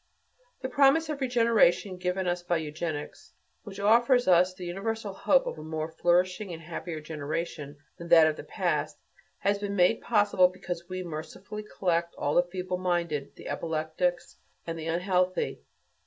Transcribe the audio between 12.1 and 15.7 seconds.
all the feeble minded, the epileptics and the unhealthy.